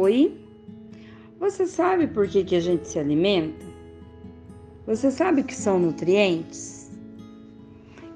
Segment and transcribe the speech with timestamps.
[0.00, 0.32] Oi,
[1.40, 3.66] você sabe por que, que a gente se alimenta?
[4.86, 6.92] Você sabe o que são nutrientes?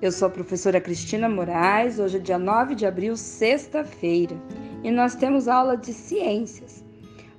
[0.01, 4.37] Eu sou a professora Cristina Moraes, hoje é dia 9 de abril, sexta-feira,
[4.85, 6.85] e nós temos aula de ciências.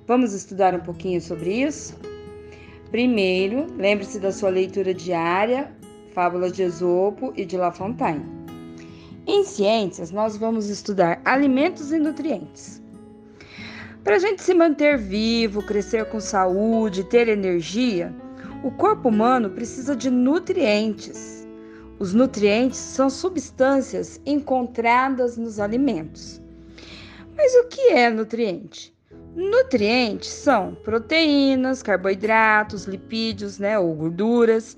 [0.06, 1.98] Vamos estudar um pouquinho sobre isso?
[2.90, 5.74] Primeiro, lembre-se da sua leitura diária,
[6.12, 8.26] Fábulas de Esopo e de La Fontaine.
[9.26, 12.83] Em ciências, nós vamos estudar alimentos e nutrientes.
[14.04, 18.14] Para a gente se manter vivo, crescer com saúde, ter energia,
[18.62, 21.48] o corpo humano precisa de nutrientes.
[21.98, 26.38] Os nutrientes são substâncias encontradas nos alimentos.
[27.34, 28.94] Mas o que é nutriente?
[29.34, 34.76] Nutrientes são proteínas, carboidratos, lipídios, né, ou gorduras,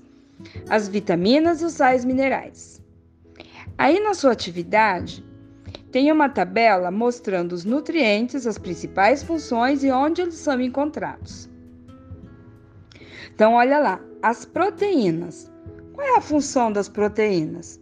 [0.69, 2.81] as vitaminas e os sais minerais.
[3.77, 5.23] Aí na sua atividade,
[5.91, 11.49] tem uma tabela mostrando os nutrientes, as principais funções e onde eles são encontrados.
[13.33, 15.51] Então, olha lá, as proteínas.
[15.93, 17.79] Qual é a função das proteínas?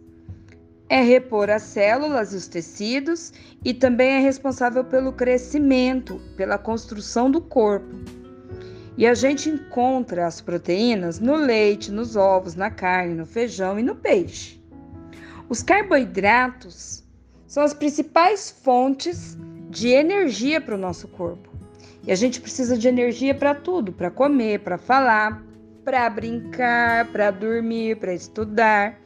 [0.88, 3.32] É repor as células e os tecidos
[3.64, 7.96] e também é responsável pelo crescimento, pela construção do corpo.
[8.96, 13.82] E a gente encontra as proteínas no leite, nos ovos, na carne, no feijão e
[13.82, 14.62] no peixe.
[15.48, 17.05] Os carboidratos
[17.46, 19.36] são as principais fontes
[19.70, 21.48] de energia para o nosso corpo.
[22.06, 25.42] E a gente precisa de energia para tudo, para comer, para falar,
[25.84, 28.98] para brincar, para dormir, para estudar.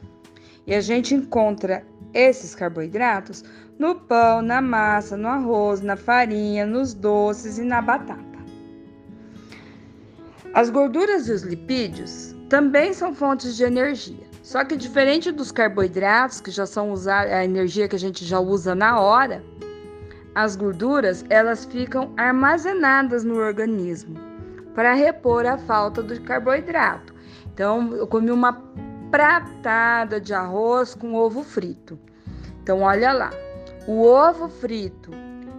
[0.65, 1.83] E a gente encontra
[2.13, 3.43] esses carboidratos
[3.79, 8.21] no pão, na massa, no arroz, na farinha, nos doces e na batata.
[10.53, 14.30] As gorduras e os lipídios também são fontes de energia.
[14.41, 18.39] Só que diferente dos carboidratos, que já são usar, a energia que a gente já
[18.39, 19.43] usa na hora,
[20.33, 24.15] as gorduras elas ficam armazenadas no organismo
[24.73, 27.13] para repor a falta do carboidrato.
[27.53, 28.53] Então, eu comi uma
[29.11, 31.99] pratada de arroz com ovo frito.
[32.63, 33.29] Então, olha lá,
[33.85, 35.11] o ovo frito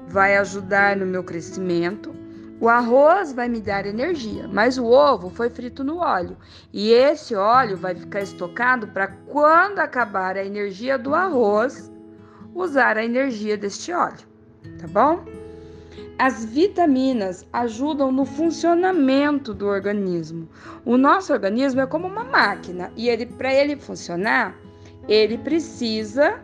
[0.09, 2.15] vai ajudar no meu crescimento,
[2.63, 6.37] o arroz vai me dar energia, mas o ovo foi frito no óleo
[6.73, 11.91] e esse óleo vai ficar estocado para quando acabar a energia do arroz,
[12.55, 14.25] usar a energia deste óleo,
[14.79, 15.25] tá bom?
[16.17, 20.49] As vitaminas ajudam no funcionamento do organismo.
[20.85, 24.57] O nosso organismo é como uma máquina e ele para ele funcionar,
[25.09, 26.39] ele precisa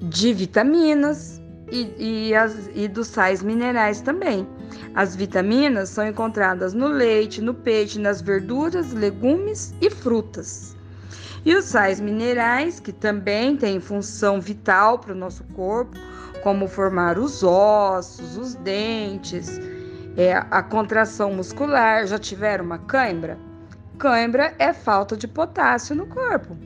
[0.00, 1.38] de vitaminas
[1.70, 4.48] e, e, as, e dos sais minerais também.
[4.94, 10.76] As vitaminas são encontradas no leite, no peixe, nas verduras, legumes e frutas.
[11.44, 15.96] E os sais minerais, que também têm função vital para o nosso corpo,
[16.42, 19.60] como formar os ossos, os dentes,
[20.16, 22.06] é, a contração muscular.
[22.06, 23.38] Já tiveram uma cãibra?
[23.98, 26.56] Cãibra é falta de potássio no corpo.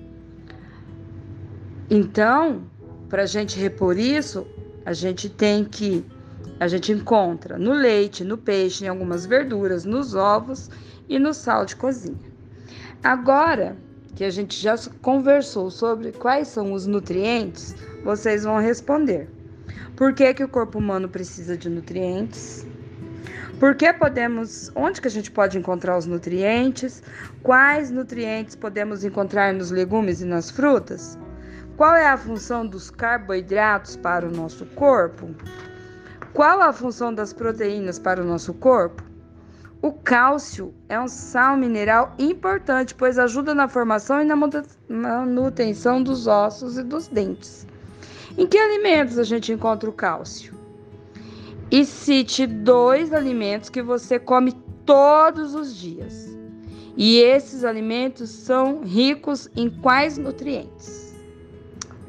[1.90, 2.62] Então,
[3.08, 4.46] para a gente repor isso,
[4.86, 6.04] a gente tem que
[6.60, 10.70] a gente encontra no leite, no peixe, em algumas verduras, nos ovos
[11.08, 12.32] e no sal de cozinha.
[13.02, 13.76] Agora
[14.14, 17.74] que a gente já conversou sobre quais são os nutrientes,
[18.04, 19.28] vocês vão responder.
[19.96, 22.66] Por que, que o corpo humano precisa de nutrientes?
[23.58, 27.02] Por que podemos, onde que a gente pode encontrar os nutrientes?
[27.42, 31.18] Quais nutrientes podemos encontrar nos legumes e nas frutas?
[31.76, 35.34] Qual é a função dos carboidratos para o nosso corpo?
[36.34, 39.04] Qual a função das proteínas para o nosso corpo?
[39.80, 44.34] O cálcio é um sal mineral importante, pois ajuda na formação e na
[44.88, 47.64] manutenção dos ossos e dos dentes.
[48.36, 50.52] Em que alimentos a gente encontra o cálcio?
[51.70, 56.36] E cite dois alimentos que você come todos os dias.
[56.96, 61.14] E esses alimentos são ricos em quais nutrientes?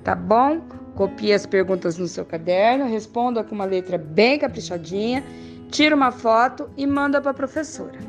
[0.04, 0.64] Tá bom?
[0.96, 5.24] Copie as perguntas no seu caderno, responda com uma letra bem caprichadinha,
[5.70, 8.00] tira uma foto e manda para a professora.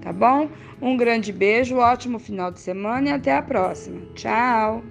[0.00, 0.48] Tá bom?
[0.80, 4.00] Um grande beijo, ótimo final de semana e até a próxima.
[4.14, 4.82] Tchau!